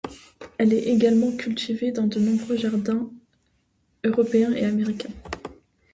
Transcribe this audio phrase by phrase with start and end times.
[0.57, 3.11] Elle est également cultivée dans de nombreux jardins
[4.03, 5.13] européens et américains.